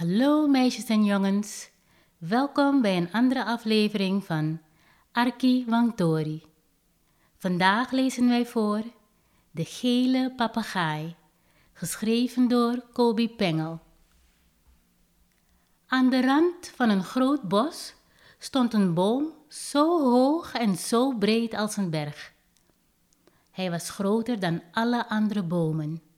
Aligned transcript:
Hallo 0.00 0.46
meisjes 0.46 0.88
en 0.88 1.04
jongens, 1.04 1.70
welkom 2.18 2.82
bij 2.82 2.96
een 2.96 3.12
andere 3.12 3.44
aflevering 3.44 4.24
van 4.24 4.60
Arki 5.12 5.64
Wangtori. 5.68 6.42
Vandaag 7.36 7.90
lezen 7.90 8.28
wij 8.28 8.46
voor 8.46 8.82
De 9.50 9.64
Gele 9.64 10.32
Papegaai, 10.36 11.14
geschreven 11.72 12.48
door 12.48 12.84
Kobi 12.92 13.28
Pengel. 13.28 13.80
Aan 15.86 16.10
de 16.10 16.20
rand 16.20 16.72
van 16.74 16.88
een 16.88 17.04
groot 17.04 17.42
bos 17.42 17.94
stond 18.38 18.74
een 18.74 18.94
boom 18.94 19.32
zo 19.48 20.10
hoog 20.10 20.52
en 20.52 20.76
zo 20.76 21.12
breed 21.18 21.54
als 21.54 21.76
een 21.76 21.90
berg. 21.90 22.32
Hij 23.50 23.70
was 23.70 23.90
groter 23.90 24.40
dan 24.40 24.62
alle 24.72 25.08
andere 25.08 25.42
bomen. 25.42 26.09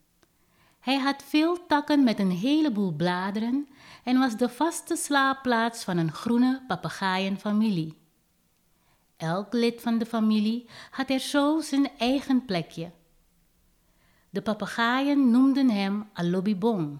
Hij 0.83 0.99
had 0.99 1.23
veel 1.23 1.67
takken 1.67 2.05
met 2.05 2.19
een 2.19 2.31
heleboel 2.31 2.93
bladeren 2.93 3.69
en 4.05 4.19
was 4.19 4.37
de 4.37 4.49
vaste 4.49 4.97
slaapplaats 4.97 5.85
van 5.85 5.97
een 5.97 6.13
groene 6.13 6.63
papegaaienfamilie. 6.67 7.99
Elk 9.17 9.53
lid 9.53 9.81
van 9.81 9.99
de 9.99 10.07
familie 10.07 10.69
had 10.91 11.11
er 11.11 11.19
zo 11.19 11.61
zijn 11.61 11.91
eigen 11.99 12.45
plekje. 12.45 12.91
De 14.31 14.43
papegaaien 14.43 15.31
noemden 15.31 15.71
hem 15.71 16.09
Alobibong. 16.13 16.99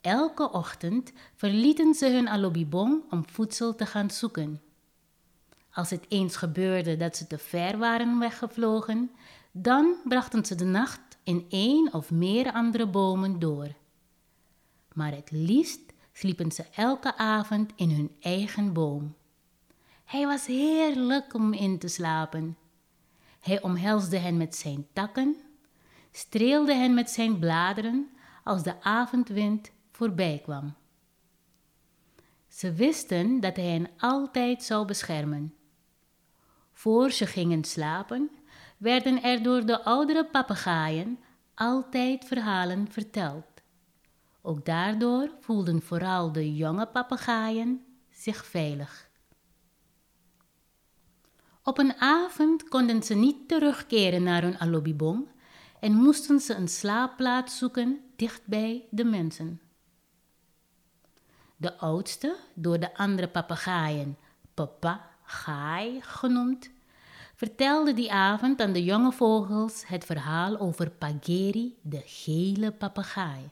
Elke 0.00 0.50
ochtend 0.50 1.12
verlieten 1.34 1.94
ze 1.94 2.10
hun 2.10 2.28
alobibong 2.28 3.02
om 3.10 3.28
voedsel 3.28 3.74
te 3.74 3.86
gaan 3.86 4.10
zoeken. 4.10 4.62
Als 5.72 5.90
het 5.90 6.04
eens 6.08 6.36
gebeurde 6.36 6.96
dat 6.96 7.16
ze 7.16 7.26
te 7.26 7.38
ver 7.38 7.78
waren 7.78 8.18
weggevlogen, 8.18 9.10
dan 9.52 9.94
brachten 10.04 10.44
ze 10.44 10.54
de 10.54 10.64
nacht 10.64 11.00
in 11.26 11.46
één 11.48 11.92
of 11.92 12.10
meer 12.10 12.52
andere 12.52 12.86
bomen 12.86 13.38
door. 13.38 13.74
Maar 14.92 15.12
het 15.12 15.30
liefst 15.30 15.92
sliepen 16.12 16.52
ze 16.52 16.64
elke 16.74 17.16
avond 17.16 17.72
in 17.76 17.90
hun 17.90 18.16
eigen 18.20 18.72
boom. 18.72 19.14
Hij 20.04 20.26
was 20.26 20.46
heerlijk 20.46 21.34
om 21.34 21.52
in 21.52 21.78
te 21.78 21.88
slapen. 21.88 22.56
Hij 23.40 23.62
omhelsde 23.62 24.18
hen 24.18 24.36
met 24.36 24.56
zijn 24.56 24.86
takken, 24.92 25.36
streelde 26.12 26.74
hen 26.74 26.94
met 26.94 27.10
zijn 27.10 27.38
bladeren 27.38 28.10
als 28.44 28.62
de 28.62 28.82
avondwind 28.82 29.70
voorbij 29.90 30.40
kwam. 30.42 30.74
Ze 32.48 32.72
wisten 32.72 33.40
dat 33.40 33.56
hij 33.56 33.66
hen 33.66 33.90
altijd 33.98 34.62
zou 34.62 34.86
beschermen. 34.86 35.54
Voor 36.72 37.10
ze 37.10 37.26
gingen 37.26 37.64
slapen, 37.64 38.30
werden 38.76 39.22
er 39.22 39.42
door 39.42 39.66
de 39.66 39.84
oudere 39.84 40.24
papegaaien 40.24 41.18
altijd 41.54 42.24
verhalen 42.24 42.90
verteld. 42.90 43.44
Ook 44.42 44.64
daardoor 44.64 45.30
voelden 45.40 45.82
vooral 45.82 46.32
de 46.32 46.54
jonge 46.54 46.86
papegaaien 46.86 47.84
zich 48.10 48.46
veilig. 48.46 49.08
Op 51.62 51.78
een 51.78 51.94
avond 52.00 52.68
konden 52.68 53.02
ze 53.02 53.14
niet 53.14 53.48
terugkeren 53.48 54.22
naar 54.22 54.42
hun 54.42 54.58
alobibong 54.58 55.28
en 55.80 55.92
moesten 55.92 56.40
ze 56.40 56.54
een 56.54 56.68
slaapplaats 56.68 57.58
zoeken 57.58 58.00
dichtbij 58.16 58.86
de 58.90 59.04
mensen. 59.04 59.60
De 61.56 61.78
oudste, 61.78 62.36
door 62.54 62.80
de 62.80 62.96
andere 62.96 63.28
papegaaien 63.28 64.18
papa 64.54 65.10
gaai 65.22 66.00
genoemd, 66.02 66.70
vertelde 67.36 67.94
die 67.94 68.12
avond 68.12 68.60
aan 68.60 68.72
de 68.72 68.84
jonge 68.84 69.12
vogels 69.12 69.86
het 69.86 70.04
verhaal 70.04 70.58
over 70.58 70.90
Pageri, 70.90 71.76
de 71.82 72.02
gele 72.04 72.72
papegaai. 72.72 73.50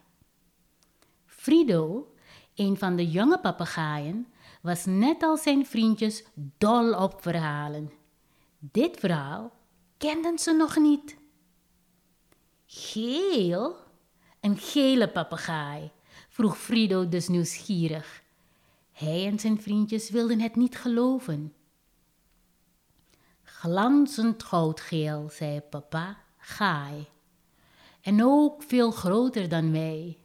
Frido, 1.27 2.13
een 2.55 2.79
van 2.79 2.97
de 2.97 3.11
jonge 3.11 3.39
papegaaien, 3.39 4.27
was 4.63 4.85
net 4.85 5.23
als 5.23 5.43
zijn 5.43 5.67
vriendjes 5.67 6.25
dol 6.59 6.95
op 6.95 7.23
verhalen. 7.23 7.93
Dit 8.59 8.99
verhaal 8.99 9.53
kenden 9.97 10.39
ze 10.39 10.53
nog 10.53 10.77
niet. 10.77 11.17
Geel? 12.67 13.77
Een 14.41 14.57
gele 14.57 15.09
papegaai, 15.09 15.91
vroeg 16.29 16.59
Frido 16.59 17.09
dus 17.09 17.29
nieuwsgierig. 17.29 18.23
Hij 18.93 19.27
en 19.27 19.39
zijn 19.39 19.63
vriendjes 19.63 20.11
wilden 20.11 20.41
het 20.41 20.57
niet 20.57 20.77
geloven. 20.77 21.53
Glanzend 23.65 24.43
goudgeel, 24.43 25.31
zei 25.33 25.61
papa, 25.61 26.17
gaai. 26.37 27.07
En 28.01 28.25
ook 28.25 28.63
veel 28.63 28.91
groter 28.91 29.49
dan 29.49 29.73
wij. 29.73 30.19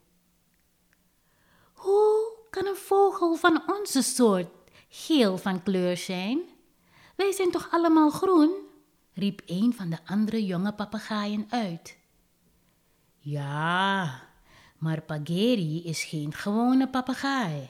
Hoe 1.74 2.32
kan 2.50 2.66
een 2.66 2.76
vogel 2.76 3.36
van 3.36 3.62
onze 3.68 4.02
soort 4.02 4.48
geel 4.90 5.38
van 5.38 5.64
kleur 5.64 5.98
zijn? 5.98 6.40
Wij 7.16 7.32
zijn 7.32 7.52
toch 7.52 7.68
allemaal 7.72 8.10
groen? 8.10 8.52
riep 9.14 9.42
een 9.46 9.74
van 9.74 9.90
de 9.90 9.98
andere 10.06 10.46
jonge 10.46 10.74
papegaaien 10.74 11.46
uit. 11.50 11.98
Ja, 13.18 14.22
maar 14.78 15.02
Pageri 15.02 15.84
is 15.84 16.04
geen 16.04 16.34
gewone 16.34 16.90
papegaai. 16.90 17.70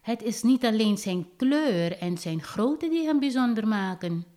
Het 0.00 0.22
is 0.22 0.42
niet 0.42 0.64
alleen 0.64 0.98
zijn 0.98 1.36
kleur 1.36 1.98
en 1.98 2.18
zijn 2.18 2.42
grootte 2.42 2.88
die 2.88 3.04
hem 3.04 3.18
bijzonder 3.18 3.68
maken. 3.68 4.31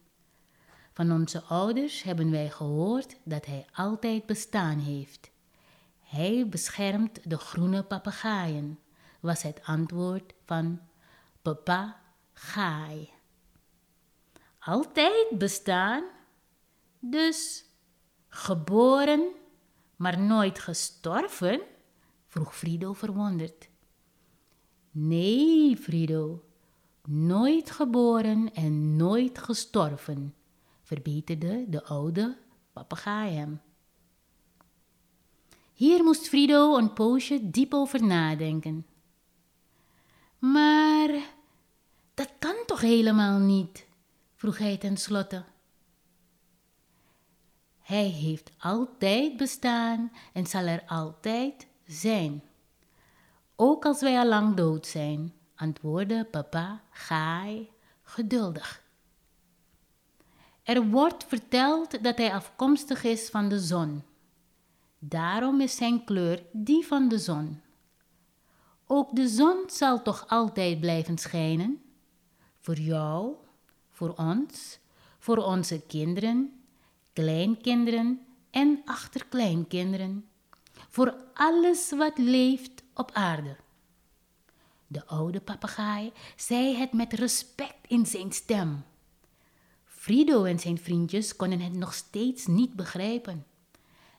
Van 0.96 1.12
onze 1.12 1.44
ouders 1.44 2.04
hebben 2.04 2.32
wij 2.32 2.50
gehoord 2.50 3.16
dat 3.24 3.46
hij 3.46 3.66
altijd 3.74 4.26
bestaan 4.26 4.80
heeft. 4.80 5.30
Hij 6.00 6.48
beschermt 6.50 7.30
de 7.30 7.38
groene 7.38 7.84
papegaaien, 7.84 8.80
was 9.20 9.42
het 9.42 9.62
antwoord 9.64 10.34
van 10.46 10.80
papa 11.42 12.02
Gaai. 12.34 13.10
Altijd 14.60 15.28
bestaan? 15.38 16.04
Dus 17.00 17.66
geboren, 18.28 19.28
maar 19.96 20.20
nooit 20.20 20.60
gestorven? 20.60 21.62
vroeg 22.28 22.56
Frido 22.56 22.94
verwonderd. 22.94 23.70
Nee, 24.92 25.78
Frido, 25.78 26.44
nooit 27.06 27.72
geboren 27.72 28.54
en 28.54 28.96
nooit 28.96 29.38
gestorven, 29.38 30.36
verbeterde 30.86 31.66
de 31.68 31.84
oude 31.84 32.38
papegaai 32.74 33.36
hem. 33.36 33.62
Hier 35.74 36.04
moest 36.04 36.28
Frido 36.28 36.78
een 36.78 36.94
poosje 36.94 37.50
diep 37.50 37.74
over 37.74 38.06
nadenken. 38.06 38.86
Maar 40.40 41.10
dat 42.14 42.32
kan 42.40 42.56
toch 42.66 42.82
helemaal 42.82 43.40
niet? 43.40 43.88
vroeg 44.36 44.58
hij 44.58 44.78
tenslotte. 44.78 45.44
Hij 47.80 48.08
heeft 48.08 48.52
altijd 48.58 49.38
bestaan 49.38 50.12
en 50.34 50.46
zal 50.46 50.66
er 50.66 50.84
altijd 50.88 51.68
zijn. 51.86 52.44
Ook 53.56 53.86
als 53.86 54.02
wij 54.02 54.20
al 54.20 54.28
lang 54.28 54.56
dood 54.56 54.88
zijn, 54.88 55.34
antwoordde 55.56 56.26
papa 56.26 56.82
Gaai 56.90 57.70
geduldig. 58.04 58.85
Er 60.66 60.88
wordt 60.88 61.26
verteld 61.28 62.04
dat 62.04 62.18
hij 62.18 62.34
afkomstig 62.34 63.04
is 63.04 63.30
van 63.30 63.50
de 63.50 63.60
zon. 63.60 64.04
Daarom 65.00 65.62
is 65.62 65.76
zijn 65.76 66.04
kleur 66.04 66.44
die 66.52 66.86
van 66.86 67.08
de 67.08 67.20
zon. 67.20 67.62
Ook 68.88 69.16
de 69.16 69.28
zon 69.28 69.64
zal 69.68 70.02
toch 70.02 70.26
altijd 70.28 70.80
blijven 70.80 71.18
schijnen? 71.18 71.82
Voor 72.60 72.76
jou, 72.76 73.34
voor 73.90 74.14
ons, 74.16 74.80
voor 75.20 75.38
onze 75.38 75.82
kinderen, 75.88 76.64
kleinkinderen 77.14 78.26
en 78.52 78.82
achterkleinkinderen. 78.86 80.26
Voor 80.90 81.16
alles 81.34 81.92
wat 81.92 82.18
leeft 82.18 82.84
op 82.94 83.12
aarde. 83.12 83.56
De 84.88 85.06
oude 85.06 85.42
papegaai 85.42 86.12
zei 86.36 86.76
het 86.76 86.94
met 86.94 87.14
respect 87.14 87.88
in 87.88 88.06
zijn 88.06 88.32
stem. 88.32 88.84
Frido 90.06 90.44
en 90.44 90.60
zijn 90.60 90.78
vriendjes 90.78 91.36
konden 91.36 91.60
het 91.60 91.74
nog 91.74 91.94
steeds 91.94 92.46
niet 92.46 92.74
begrijpen. 92.74 93.46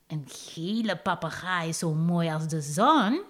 Een 0.07 0.23
gele 0.27 0.97
papegaai 0.97 1.73
zo 1.73 1.93
mooi 1.93 2.29
als 2.29 2.47
de 2.47 2.61
zon, 2.61 3.21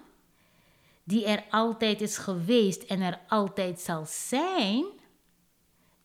die 1.03 1.25
er 1.25 1.43
altijd 1.49 2.01
is 2.01 2.17
geweest 2.17 2.83
en 2.83 3.01
er 3.01 3.19
altijd 3.27 3.79
zal 3.79 4.05
zijn, 4.05 4.85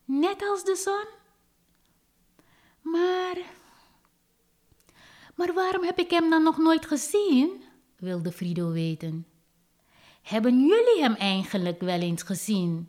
net 0.05 0.43
als 0.43 0.65
de 0.65 0.77
zon. 0.77 1.07
Maar, 2.93 3.37
maar 5.35 5.53
waarom 5.55 5.85
heb 5.85 5.99
ik 5.99 6.11
hem 6.11 6.31
dan 6.31 6.43
nog 6.43 6.59
nooit 6.59 6.87
gezien? 6.87 7.65
wilde 7.97 8.33
Frido 8.33 8.71
weten. 8.71 9.27
Hebben 10.23 10.61
jullie 10.61 11.01
hem 11.01 11.15
eigenlijk 11.15 11.81
wel 11.81 12.01
eens 12.01 12.23
gezien? 12.23 12.89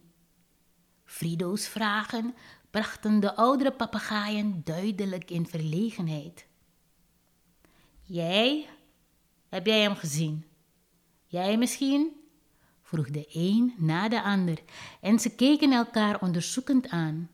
Frido's 1.05 1.67
vragen 1.67 2.35
brachten 2.73 3.19
de 3.19 3.35
oudere 3.35 3.71
papegaaien 3.71 4.61
duidelijk 4.63 5.31
in 5.31 5.47
verlegenheid. 5.47 6.45
Jij? 8.01 8.69
Heb 9.49 9.65
jij 9.65 9.81
hem 9.81 9.95
gezien? 9.95 10.45
Jij 11.27 11.57
misschien? 11.57 12.11
vroeg 12.81 13.09
de 13.09 13.25
een 13.33 13.73
na 13.77 14.09
de 14.09 14.21
ander 14.21 14.59
en 15.01 15.19
ze 15.19 15.35
keken 15.35 15.71
elkaar 15.71 16.21
onderzoekend 16.21 16.89
aan. 16.89 17.29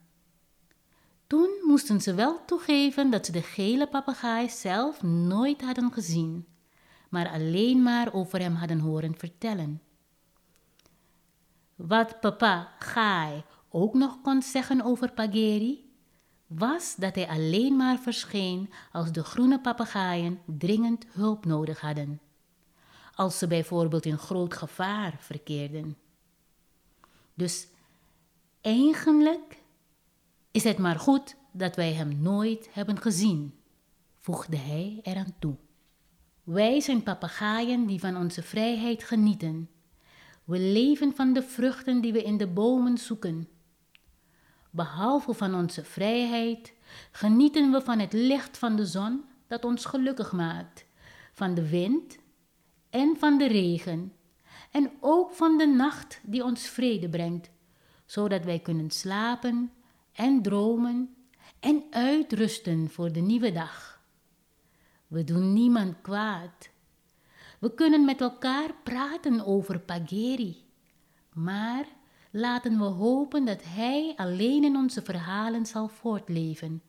Toen 1.28 1.50
moesten 1.64 2.02
ze 2.02 2.14
wel 2.14 2.46
toegeven 2.46 3.10
dat 3.10 3.26
ze 3.26 3.32
de 3.32 3.42
gele 3.42 3.88
papegaai 3.88 4.50
zelf 4.50 5.04
nooit 5.04 5.62
hadden 5.62 5.94
gezien, 5.94 6.48
maar 7.10 7.30
alleen 7.30 7.84
maar 7.84 8.14
over 8.14 8.40
hem 8.40 8.56
hadden 8.56 8.80
horen 8.80 9.18
vertellen. 9.18 9.82
Wat 11.76 12.20
papa 12.20 12.76
Gaai 12.80 13.44
ook 13.70 13.94
nog 13.94 14.22
kon 14.22 14.42
zeggen 14.42 14.82
over 14.82 15.12
Pageri, 15.12 15.92
was 16.48 16.96
dat 16.96 17.16
hij 17.16 17.28
alleen 17.28 17.76
maar 17.76 18.00
verscheen 18.00 18.70
als 18.92 19.12
de 19.12 19.24
groene 19.24 19.60
papegaaien 19.60 20.40
dringend 20.46 21.06
hulp 21.10 21.46
nodig 21.46 21.80
hadden, 21.80 22.20
als 23.16 23.38
ze 23.38 23.48
bijvoorbeeld 23.48 24.06
in 24.06 24.18
groot 24.18 24.54
gevaar 24.54 25.16
verkeerden. 25.20 25.98
Dus 27.34 27.68
eigenlijk 28.62 29.62
is 30.52 30.64
het 30.64 30.78
maar 30.78 31.00
goed 31.00 31.36
dat 31.52 31.76
wij 31.76 31.94
hem 31.94 32.22
nooit 32.22 32.70
hebben 32.72 33.02
gezien, 33.02 33.54
voegde 34.20 34.58
hij 34.58 35.00
eraan 35.04 35.34
toe. 35.40 35.56
Wij 36.44 36.82
zijn 36.82 37.04
papegaaien 37.04 37.86
die 37.86 38.00
van 38.00 38.18
onze 38.18 38.44
vrijheid 38.44 39.04
genieten. 39.04 39.70
We 40.44 40.60
leven 40.60 41.16
van 41.16 41.34
de 41.34 41.44
vruchten 41.44 42.02
die 42.02 42.14
we 42.14 42.24
in 42.24 42.38
de 42.38 42.48
bomen 42.48 42.98
zoeken. 42.98 43.48
Behalve 44.70 45.34
van 45.34 45.56
onze 45.56 45.84
vrijheid, 45.84 46.74
genieten 47.12 47.72
we 47.72 47.82
van 47.82 48.00
het 48.00 48.14
licht 48.14 48.58
van 48.58 48.76
de 48.76 48.86
zon 48.86 49.24
dat 49.48 49.66
ons 49.66 49.86
gelukkig 49.86 50.32
maakt, 50.32 50.86
van 51.34 51.54
de 51.54 51.70
wind 51.70 52.18
en 52.90 53.16
van 53.18 53.38
de 53.38 53.48
regen, 53.48 54.14
en 54.72 54.92
ook 55.00 55.32
van 55.34 55.58
de 55.58 55.68
nacht 55.68 56.20
die 56.24 56.44
ons 56.44 56.68
vrede 56.68 57.10
brengt, 57.10 57.50
zodat 58.06 58.46
wij 58.46 58.60
kunnen 58.60 58.92
slapen 58.92 59.72
en 60.14 60.42
dromen 60.42 61.16
en 61.60 61.84
uitrusten 61.90 62.90
voor 62.90 63.12
de 63.12 63.20
nieuwe 63.20 63.52
dag. 63.52 64.02
We 65.08 65.24
doen 65.24 65.54
niemand 65.54 66.02
kwaad. 66.02 66.70
We 67.60 67.74
kunnen 67.74 68.06
met 68.06 68.22
elkaar 68.22 68.74
praten 68.84 69.46
over 69.46 69.80
Pageri, 69.80 70.66
maar 71.34 71.86
laten 72.30 72.78
we 72.78 72.84
hopen 72.84 73.46
dat 73.46 73.64
Hij 73.64 74.14
alleen 74.16 74.64
in 74.64 74.76
onze 74.76 75.02
verhalen 75.02 75.66
zal 75.66 75.88
voortleven, 75.88 76.82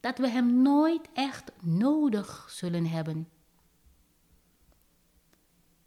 dat 0.00 0.18
we 0.18 0.28
Hem 0.28 0.62
nooit 0.62 1.08
echt 1.12 1.52
nodig 1.62 2.46
zullen 2.50 2.86
hebben. 2.86 3.28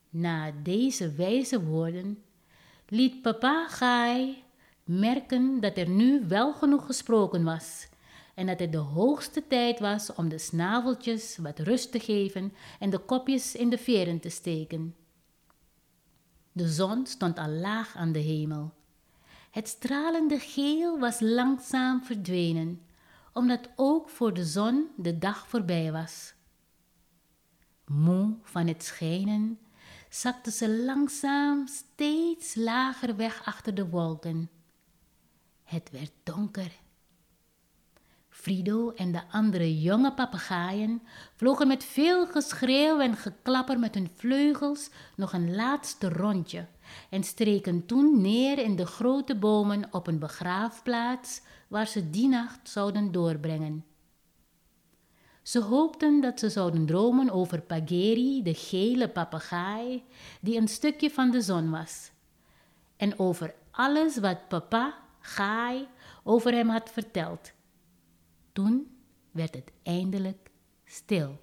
Na 0.10 0.51
deze 0.63 1.12
wijze 1.12 1.63
woorden 1.63 2.24
liet 2.88 3.22
papa 3.22 3.68
Gai 3.68 4.44
merken 4.84 5.60
dat 5.60 5.77
er 5.77 5.89
nu 5.89 6.27
wel 6.27 6.54
genoeg 6.54 6.86
gesproken 6.86 7.44
was 7.44 7.89
en 8.36 8.48
dat 8.48 8.60
het 8.60 8.72
de 8.72 8.77
hoogste 8.77 9.48
tijd 9.48 9.80
was 9.80 10.13
om 10.13 10.30
de 10.30 10.38
snaveltjes 10.38 11.38
wat 11.38 11.60
rust 11.60 11.92
te 11.92 12.00
geven 12.00 12.54
en 12.80 12.89
de 12.89 13.00
kopjes 13.00 13.56
in 13.56 13.69
de 13.69 13.77
veren 13.77 14.19
te 14.19 14.30
steken. 14.30 14.95
De 16.51 16.69
zon 16.69 17.06
stond 17.06 17.38
al 17.38 17.50
laag 17.50 17.95
aan 17.95 18.12
de 18.12 18.19
hemel. 18.19 18.74
Het 19.51 19.68
stralende 19.68 20.39
geel 20.39 21.00
was 21.00 21.19
langzaam 21.19 22.03
verdwenen, 22.03 22.81
omdat 23.33 23.69
ook 23.75 24.09
voor 24.09 24.33
de 24.33 24.45
zon 24.45 24.88
de 24.95 25.18
dag 25.18 25.48
voorbij 25.48 25.92
was. 25.92 26.33
Moe 27.86 28.38
van 28.44 28.68
het 28.68 28.83
schijnen, 28.83 29.59
zakte 30.09 30.51
ze 30.51 30.69
langzaam 30.69 31.68
steeds 31.68 32.56
lager 32.56 33.15
weg 33.15 33.45
achter 33.45 33.75
de 33.75 33.89
wolken. 33.89 34.50
Het 35.63 35.89
werd 35.92 36.12
donker 36.24 36.71
Frido 38.42 38.92
en 38.96 39.12
de 39.12 39.22
andere 39.32 39.82
jonge 39.82 40.14
papegaaien 40.14 41.02
vlogen 41.36 41.68
met 41.68 41.84
veel 41.84 42.28
geschreeuw 42.28 43.00
en 43.00 43.16
geklapper 43.16 43.80
met 43.80 43.96
hun 43.96 44.10
vleugels 44.16 44.90
nog 45.16 45.34
een 45.34 45.56
laatste 45.56 46.10
rondje 46.10 46.66
en 47.10 47.24
streken 47.24 47.86
toen 47.86 48.22
neer 48.22 48.58
in 48.58 48.76
de 48.76 48.86
grote 48.86 49.36
bomen 49.36 49.88
op 49.92 50.08
een 50.08 50.20
begraafplaats 50.20 51.42
waar 51.68 51.88
ze 51.88 52.10
die 52.10 52.28
nacht 52.28 52.70
zouden 52.70 53.12
doorbrengen. 53.12 53.86
Ze 55.42 55.60
hoopten 55.60 56.22
dat 56.22 56.40
ze 56.40 56.50
zouden 56.50 56.86
dromen 56.86 57.30
over 57.30 57.62
Pageri, 57.62 58.44
de 58.44 58.54
gele 58.54 59.10
papegaai, 59.10 60.04
die 60.40 60.58
een 60.58 60.68
stukje 60.68 61.10
van 61.10 61.32
de 61.32 61.42
zon 61.42 61.70
was, 61.70 62.12
en 62.98 63.20
over 63.20 63.54
alles 63.72 64.18
wat 64.18 64.48
papa, 64.48 64.96
Gaai, 65.20 65.88
over 66.24 66.52
hem 66.52 66.70
had 66.70 66.90
verteld 66.92 67.52
toen 68.53 68.98
werd 69.31 69.53
het 69.56 69.71
eindelijk 69.83 70.51
stil. 70.86 71.39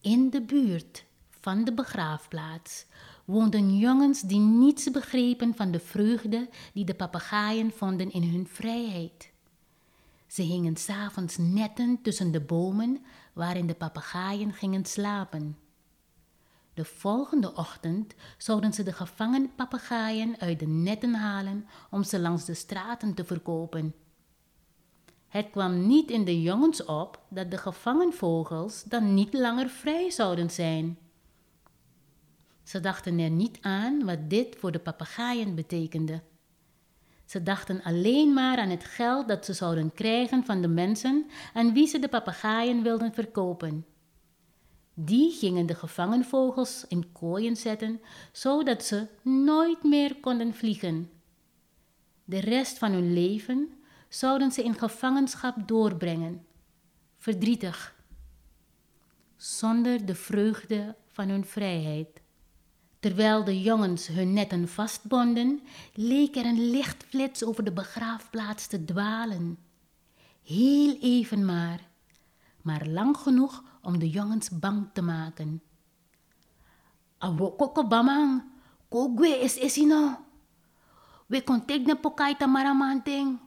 In 0.00 0.30
de 0.30 0.42
buurt 0.42 1.04
van 1.30 1.64
de 1.64 1.74
begraafplaats 1.74 2.86
woonden 3.24 3.76
jongens 3.76 4.20
die 4.20 4.40
niets 4.40 4.90
begrepen 4.90 5.54
van 5.54 5.70
de 5.70 5.80
vreugde 5.80 6.48
die 6.74 6.84
de 6.84 6.94
papegaaien 6.94 7.72
vonden 7.72 8.12
in 8.12 8.22
hun 8.22 8.46
vrijheid. 8.46 9.32
Ze 10.26 10.42
hingen 10.42 10.76
s'avonds 10.76 11.36
netten 11.36 12.02
tussen 12.02 12.30
de 12.30 12.40
bomen 12.40 13.04
waarin 13.32 13.66
de 13.66 13.74
papegaaien 13.74 14.52
gingen 14.52 14.84
slapen. 14.84 15.56
De 16.78 16.84
volgende 16.84 17.54
ochtend 17.54 18.14
zouden 18.36 18.72
ze 18.72 18.82
de 18.82 18.92
gevangen 18.92 19.54
papegaaien 19.54 20.38
uit 20.38 20.58
de 20.58 20.66
netten 20.66 21.14
halen 21.14 21.66
om 21.90 22.02
ze 22.02 22.20
langs 22.20 22.44
de 22.44 22.54
straten 22.54 23.14
te 23.14 23.24
verkopen. 23.24 23.94
Het 25.28 25.50
kwam 25.50 25.86
niet 25.86 26.10
in 26.10 26.24
de 26.24 26.42
jongens 26.42 26.84
op 26.84 27.22
dat 27.28 27.50
de 27.50 27.58
gevangen 27.58 28.12
vogels 28.12 28.84
dan 28.84 29.14
niet 29.14 29.34
langer 29.34 29.68
vrij 29.68 30.10
zouden 30.10 30.50
zijn. 30.50 30.98
Ze 32.62 32.80
dachten 32.80 33.18
er 33.18 33.30
niet 33.30 33.58
aan 33.60 34.04
wat 34.04 34.30
dit 34.30 34.56
voor 34.58 34.72
de 34.72 34.80
papegaaien 34.80 35.54
betekende. 35.54 36.22
Ze 37.24 37.42
dachten 37.42 37.82
alleen 37.82 38.32
maar 38.32 38.58
aan 38.58 38.70
het 38.70 38.84
geld 38.84 39.28
dat 39.28 39.44
ze 39.44 39.52
zouden 39.52 39.92
krijgen 39.92 40.44
van 40.44 40.62
de 40.62 40.68
mensen 40.68 41.26
aan 41.54 41.72
wie 41.72 41.86
ze 41.86 41.98
de 41.98 42.08
papegaaien 42.08 42.82
wilden 42.82 43.14
verkopen. 43.14 43.86
Die 45.00 45.32
gingen 45.32 45.66
de 45.66 45.74
gevangen 45.74 46.24
vogels 46.24 46.84
in 46.88 47.12
kooien 47.12 47.56
zetten, 47.56 48.00
zodat 48.32 48.84
ze 48.84 49.06
nooit 49.22 49.82
meer 49.82 50.16
konden 50.20 50.54
vliegen. 50.54 51.10
De 52.24 52.38
rest 52.38 52.78
van 52.78 52.92
hun 52.92 53.12
leven 53.12 53.72
zouden 54.08 54.52
ze 54.52 54.62
in 54.62 54.74
gevangenschap 54.74 55.68
doorbrengen, 55.68 56.46
verdrietig, 57.18 57.94
zonder 59.36 60.06
de 60.06 60.14
vreugde 60.14 60.96
van 61.06 61.28
hun 61.28 61.44
vrijheid. 61.44 62.20
Terwijl 63.00 63.44
de 63.44 63.60
jongens 63.60 64.06
hun 64.06 64.32
netten 64.32 64.68
vastbonden, 64.68 65.60
leek 65.94 66.36
er 66.36 66.44
een 66.44 66.70
lichtflits 66.70 67.44
over 67.44 67.64
de 67.64 67.72
begraafplaats 67.72 68.66
te 68.66 68.84
dwalen. 68.84 69.58
Heel 70.42 70.96
even 71.00 71.44
maar, 71.44 71.88
maar 72.68 72.86
lang 72.86 73.16
genoeg 73.16 73.62
om 73.82 73.98
de 73.98 74.10
jongens 74.10 74.48
bang 74.50 74.88
te 74.92 75.02
maken. 75.02 75.62
Awoko 77.18 77.72
ko 77.72 77.86
bamang, 77.88 78.44
ko 78.88 79.08
gwe 79.16 79.40
is 79.40 79.56
isino. 79.56 80.20
We 81.26 81.40
kon 81.42 81.64
tekne 81.64 81.96
pokaita 81.96 82.46
maramanting. 82.46 83.38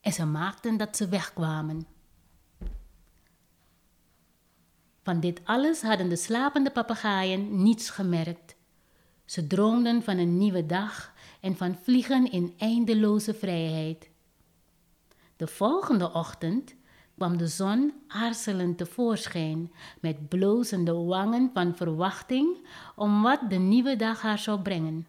En 0.00 0.12
ze 0.12 0.24
maakten 0.24 0.76
dat 0.76 0.96
ze 0.96 1.08
wegkwamen. 1.08 1.86
Van 5.02 5.20
dit 5.20 5.40
alles 5.44 5.82
hadden 5.82 6.08
de 6.08 6.16
slapende 6.16 6.70
papegaaien 6.70 7.62
niets 7.62 7.90
gemerkt. 7.90 8.56
Ze 9.24 9.46
droomden 9.46 10.02
van 10.02 10.18
een 10.18 10.38
nieuwe 10.38 10.66
dag 10.66 11.12
en 11.40 11.56
van 11.56 11.76
vliegen 11.82 12.30
in 12.30 12.54
eindeloze 12.58 13.34
vrijheid. 13.34 14.10
De 15.36 15.46
volgende 15.46 16.12
ochtend 16.12 16.74
kwam 17.16 17.36
de 17.36 17.46
zon 17.46 17.92
aarzelend 18.08 18.78
tevoorschijn 18.78 19.72
met 20.00 20.28
blozende 20.28 20.92
wangen 20.92 21.50
van 21.52 21.76
verwachting 21.76 22.66
om 22.96 23.22
wat 23.22 23.40
de 23.48 23.56
nieuwe 23.56 23.96
dag 23.96 24.22
haar 24.22 24.38
zou 24.38 24.60
brengen. 24.60 25.06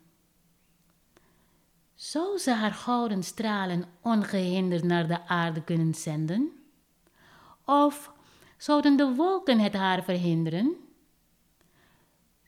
Zou 1.96 2.38
ze 2.38 2.52
haar 2.52 2.74
gouden 2.74 3.24
stralen 3.24 3.86
ongehinderd 4.02 4.84
naar 4.84 5.08
de 5.08 5.28
aarde 5.28 5.64
kunnen 5.64 5.94
zenden? 5.94 6.52
Of 7.66 8.12
zouden 8.58 8.98
de 8.98 9.14
wolken 9.14 9.60
het 9.60 9.74
haar 9.74 10.04
verhinderen? 10.04 10.76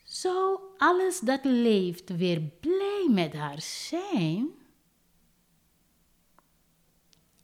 Zou 0.03 0.59
alles 0.77 1.19
dat 1.19 1.39
leeft 1.43 2.15
weer 2.15 2.41
blij 2.41 3.07
met 3.09 3.33
haar 3.33 3.61
zijn? 3.61 4.49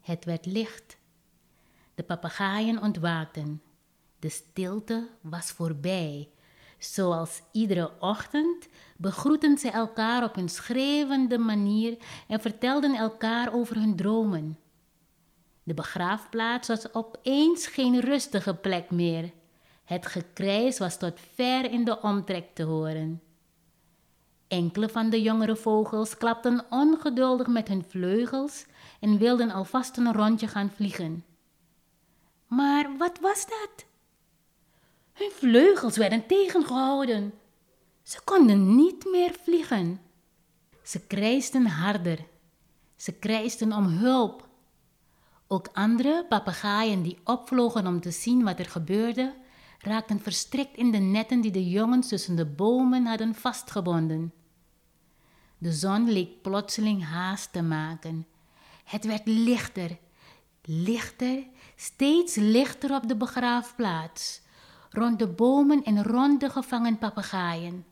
Het 0.00 0.24
werd 0.24 0.46
licht 0.46 0.96
de 1.94 2.02
papegaaien 2.02 2.82
ontwaakten. 2.82 3.62
De 4.18 4.28
stilte 4.28 5.08
was 5.20 5.50
voorbij. 5.50 6.28
Zoals 6.78 7.42
iedere 7.52 7.90
ochtend 8.00 8.68
begroetten 8.96 9.58
ze 9.58 9.70
elkaar 9.70 10.24
op 10.24 10.36
een 10.36 10.48
schreeuwende 10.48 11.38
manier 11.38 11.96
en 12.28 12.40
vertelden 12.40 12.94
elkaar 12.94 13.54
over 13.54 13.76
hun 13.76 13.96
dromen. 13.96 14.58
De 15.62 15.74
begraafplaats 15.74 16.68
was 16.68 16.94
opeens 16.94 17.66
geen 17.66 18.00
rustige 18.00 18.54
plek 18.54 18.90
meer. 18.90 19.32
Het 19.84 20.06
gekrijs 20.06 20.78
was 20.78 20.98
tot 20.98 21.20
ver 21.34 21.70
in 21.70 21.84
de 21.84 22.00
omtrek 22.00 22.54
te 22.54 22.62
horen. 22.62 23.22
Enkele 24.48 24.88
van 24.88 25.10
de 25.10 25.22
jongere 25.22 25.56
vogels 25.56 26.16
klapten 26.16 26.64
ongeduldig 26.70 27.46
met 27.46 27.68
hun 27.68 27.84
vleugels 27.88 28.66
en 29.00 29.18
wilden 29.18 29.50
alvast 29.50 29.96
een 29.96 30.12
rondje 30.12 30.48
gaan 30.48 30.70
vliegen. 30.70 31.24
Maar 32.46 32.96
wat 32.96 33.18
was 33.20 33.46
dat? 33.46 33.86
Hun 35.12 35.30
vleugels 35.30 35.96
werden 35.96 36.26
tegengehouden. 36.26 37.32
Ze 38.02 38.20
konden 38.24 38.76
niet 38.76 39.04
meer 39.04 39.34
vliegen. 39.42 40.00
Ze 40.82 41.00
krijsten 41.06 41.66
harder. 41.66 42.26
Ze 42.96 43.12
krijsten 43.12 43.72
om 43.72 43.86
hulp. 43.86 44.48
Ook 45.46 45.68
andere 45.72 46.26
papegaaien 46.28 47.02
die 47.02 47.18
opvlogen 47.24 47.86
om 47.86 48.00
te 48.00 48.10
zien 48.10 48.44
wat 48.44 48.58
er 48.58 48.66
gebeurde, 48.66 49.34
raakten 49.78 50.20
verstrikt 50.20 50.76
in 50.76 50.90
de 50.90 50.98
netten 50.98 51.40
die 51.40 51.50
de 51.50 51.68
jongens 51.68 52.08
tussen 52.08 52.36
de 52.36 52.46
bomen 52.46 53.06
hadden 53.06 53.34
vastgebonden. 53.34 54.32
De 55.58 55.72
zon 55.72 56.12
leek 56.12 56.42
plotseling 56.42 57.04
haast 57.04 57.52
te 57.52 57.62
maken. 57.62 58.26
Het 58.84 59.04
werd 59.04 59.26
lichter, 59.26 59.98
lichter, 60.62 61.44
steeds 61.76 62.34
lichter 62.34 62.94
op 62.94 63.08
de 63.08 63.16
begraafplaats, 63.16 64.42
rond 64.90 65.18
de 65.18 65.28
bomen 65.28 65.82
en 65.82 66.02
rond 66.02 66.40
de 66.40 66.50
gevangen 66.50 66.98
papegaaien. 66.98 67.86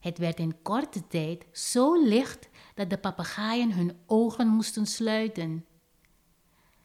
Het 0.00 0.18
werd 0.18 0.38
in 0.38 0.62
korte 0.62 1.06
tijd 1.06 1.46
zo 1.52 2.02
licht 2.02 2.48
dat 2.74 2.90
de 2.90 2.98
papegaaien 2.98 3.72
hun 3.72 3.98
ogen 4.06 4.48
moesten 4.48 4.86
sluiten. 4.86 5.64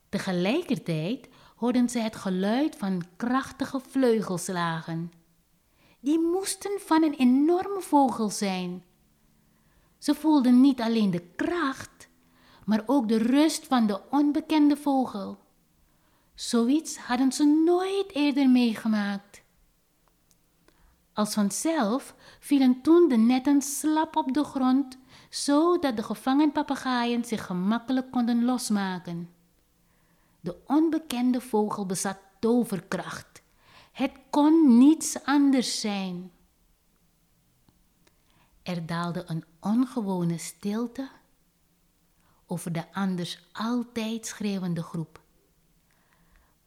Tegelijkertijd 0.09 1.29
hoorden 1.55 1.89
ze 1.89 1.99
het 1.99 2.15
geluid 2.15 2.75
van 2.75 3.03
krachtige 3.15 3.79
vleugelslagen. 3.79 5.11
Die 5.99 6.19
moesten 6.19 6.79
van 6.79 7.03
een 7.03 7.13
enorme 7.13 7.81
vogel 7.81 8.29
zijn. 8.29 8.83
Ze 9.97 10.15
voelden 10.15 10.61
niet 10.61 10.81
alleen 10.81 11.11
de 11.11 11.21
kracht, 11.35 12.09
maar 12.65 12.83
ook 12.85 13.07
de 13.07 13.17
rust 13.17 13.65
van 13.65 13.87
de 13.87 14.01
onbekende 14.09 14.77
vogel. 14.77 15.39
Zoiets 16.39 16.97
hadden 16.97 17.31
ze 17.31 17.45
nooit 17.65 18.11
eerder 18.15 18.49
meegemaakt. 18.49 19.41
Als 21.13 21.33
vanzelf 21.33 22.15
vielen 22.39 22.81
toen 22.81 23.09
de 23.09 23.17
netten 23.17 23.61
slap 23.61 24.15
op 24.15 24.33
de 24.33 24.43
grond, 24.43 24.97
zodat 25.29 25.95
de 25.95 26.03
gevangen 26.03 26.51
papegaaien 26.51 27.25
zich 27.25 27.45
gemakkelijk 27.45 28.11
konden 28.11 28.45
losmaken. 28.45 29.29
De 30.39 30.57
onbekende 30.65 31.41
vogel 31.41 31.85
bezat 31.85 32.17
toverkracht. 32.39 33.41
Het 33.91 34.11
kon 34.29 34.77
niets 34.77 35.23
anders 35.23 35.79
zijn. 35.79 36.31
Er 38.63 38.85
daalde 38.85 39.23
een 39.27 39.43
ongewone 39.59 40.37
stilte 40.37 41.09
over 42.45 42.71
de 42.71 42.93
anders 42.93 43.49
altijd 43.51 44.25
schreeuwende 44.25 44.83
groep. 44.83 45.27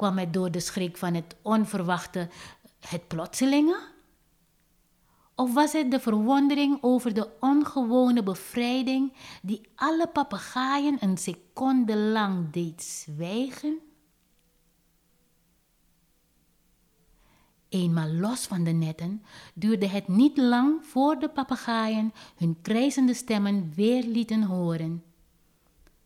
Kwam 0.02 0.18
het 0.18 0.32
door 0.32 0.50
de 0.50 0.60
schrik 0.60 0.96
van 0.96 1.14
het 1.14 1.36
onverwachte, 1.42 2.28
het 2.80 3.08
plotselinge? 3.08 3.80
Of 5.34 5.54
was 5.54 5.72
het 5.72 5.90
de 5.90 6.00
verwondering 6.00 6.78
over 6.80 7.14
de 7.14 7.28
ongewone 7.40 8.22
bevrijding 8.22 9.12
die 9.42 9.60
alle 9.74 10.08
papegaaien 10.08 10.96
een 11.00 11.16
seconde 11.16 11.96
lang 11.96 12.50
deed 12.50 12.82
zwijgen? 12.82 13.78
Eenmaal 17.68 18.08
los 18.08 18.46
van 18.46 18.64
de 18.64 18.70
netten 18.70 19.22
duurde 19.54 19.86
het 19.86 20.08
niet 20.08 20.36
lang 20.36 20.86
voor 20.86 21.18
de 21.18 21.28
papegaaien 21.28 22.12
hun 22.36 22.58
krijzende 22.62 23.14
stemmen 23.14 23.72
weer 23.74 24.04
lieten 24.04 24.42
horen. 24.42 25.02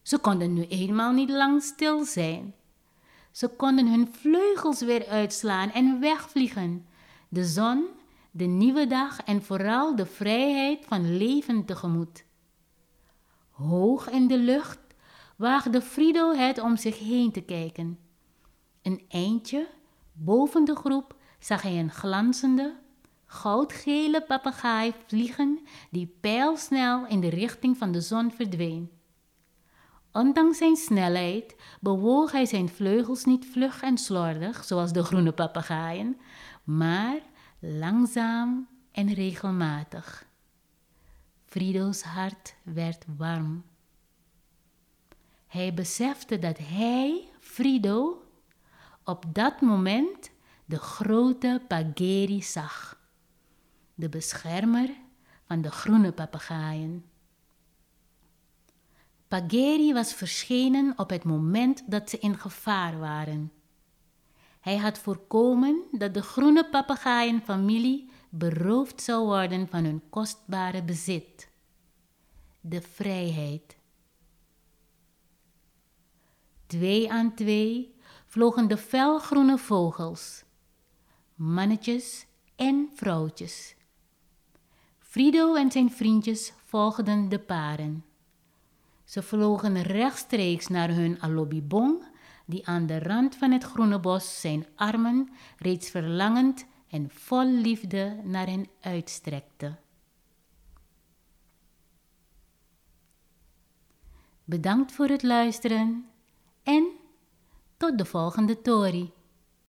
Ze 0.02 0.18
konden 0.18 0.52
nu 0.52 0.66
eenmaal 0.66 1.12
niet 1.12 1.30
lang 1.30 1.62
stil 1.62 2.04
zijn. 2.04 2.54
Ze 3.36 3.48
konden 3.48 3.86
hun 3.86 4.08
vleugels 4.12 4.80
weer 4.80 5.06
uitslaan 5.06 5.70
en 5.70 6.00
wegvliegen. 6.00 6.86
De 7.28 7.44
zon 7.44 7.86
de 8.30 8.44
nieuwe 8.44 8.86
dag 8.86 9.22
en 9.22 9.42
vooral 9.42 9.96
de 9.96 10.06
vrijheid 10.06 10.84
van 10.86 11.16
leven 11.16 11.64
tegemoet. 11.64 12.24
Hoog 13.50 14.10
in 14.10 14.26
de 14.26 14.38
lucht 14.38 14.78
waagde 15.36 15.82
Frido 15.82 16.32
het 16.32 16.60
om 16.60 16.76
zich 16.76 16.98
heen 16.98 17.32
te 17.32 17.40
kijken. 17.40 17.98
Een 18.82 19.04
eindje 19.08 19.68
boven 20.12 20.64
de 20.64 20.76
groep 20.76 21.16
zag 21.38 21.62
hij 21.62 21.78
een 21.78 21.92
glanzende, 21.92 22.76
goudgele 23.24 24.22
papegaai 24.22 24.92
vliegen 25.06 25.60
die 25.90 26.16
pijlsnel 26.20 27.06
in 27.06 27.20
de 27.20 27.28
richting 27.28 27.76
van 27.76 27.92
de 27.92 28.00
zon 28.00 28.30
verdween. 28.30 28.95
Ondanks 30.16 30.58
zijn 30.58 30.76
snelheid 30.76 31.56
bewoog 31.80 32.32
hij 32.32 32.46
zijn 32.46 32.68
vleugels 32.68 33.24
niet 33.24 33.46
vlug 33.46 33.82
en 33.82 33.98
slordig 33.98 34.64
zoals 34.64 34.92
de 34.92 35.02
groene 35.02 35.32
papegaaien, 35.32 36.20
maar 36.64 37.20
langzaam 37.58 38.68
en 38.92 39.14
regelmatig. 39.14 40.26
Frido's 41.44 42.02
hart 42.02 42.54
werd 42.62 43.04
warm. 43.16 43.64
Hij 45.46 45.74
besefte 45.74 46.38
dat 46.38 46.58
hij, 46.58 47.28
Frido, 47.40 48.22
op 49.04 49.24
dat 49.32 49.60
moment 49.60 50.30
de 50.64 50.78
grote 50.78 51.62
Pageri 51.68 52.42
zag, 52.42 53.00
de 53.94 54.08
beschermer 54.08 54.90
van 55.44 55.60
de 55.60 55.70
groene 55.70 56.12
papegaaien. 56.12 57.04
Pageri 59.28 59.92
was 59.92 60.14
verschenen 60.14 60.92
op 60.96 61.10
het 61.10 61.24
moment 61.24 61.90
dat 61.90 62.10
ze 62.10 62.18
in 62.18 62.38
gevaar 62.38 62.98
waren. 62.98 63.52
Hij 64.60 64.76
had 64.76 64.98
voorkomen 64.98 65.82
dat 65.92 66.14
de 66.14 66.22
groene 66.22 66.68
papegaaienfamilie 66.68 68.10
beroofd 68.30 69.02
zou 69.02 69.24
worden 69.24 69.68
van 69.68 69.84
hun 69.84 70.02
kostbare 70.08 70.82
bezit, 70.82 71.48
de 72.60 72.82
vrijheid. 72.82 73.76
Twee 76.66 77.12
aan 77.12 77.34
twee 77.34 77.94
vlogen 78.26 78.68
de 78.68 78.76
felgroene 78.76 79.58
vogels, 79.58 80.44
mannetjes 81.34 82.26
en 82.56 82.90
vrouwtjes. 82.94 83.76
Frido 84.98 85.54
en 85.54 85.70
zijn 85.70 85.90
vriendjes 85.90 86.52
volgden 86.64 87.28
de 87.28 87.38
paren. 87.38 88.04
Ze 89.06 89.22
vlogen 89.22 89.82
rechtstreeks 89.82 90.66
naar 90.66 90.88
hun 90.88 91.22
alobibong 91.22 92.04
die 92.46 92.66
aan 92.66 92.86
de 92.86 92.98
rand 92.98 93.36
van 93.36 93.50
het 93.50 93.64
groene 93.64 94.00
bos 94.00 94.40
zijn 94.40 94.66
armen 94.74 95.28
reeds 95.58 95.90
verlangend 95.90 96.66
en 96.88 97.10
vol 97.10 97.44
liefde 97.44 98.20
naar 98.24 98.46
hen 98.46 98.68
uitstrekte. 98.80 99.76
Bedankt 104.44 104.92
voor 104.92 105.08
het 105.08 105.22
luisteren 105.22 106.06
en 106.62 106.86
tot 107.76 107.98
de 107.98 108.04
volgende 108.04 108.62
Tori. 108.62 109.12